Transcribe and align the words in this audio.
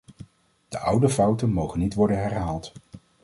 De 0.69 0.77
oude 0.79 1.09
fouten 1.09 1.51
mogen 1.53 1.79
niet 1.79 1.93
worden 1.93 2.17
herhaald. 2.21 2.71